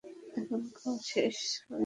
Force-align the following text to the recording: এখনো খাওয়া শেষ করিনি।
এখনো 0.37 0.57
খাওয়া 0.77 0.99
শেষ 1.09 1.37
করিনি। 1.59 1.79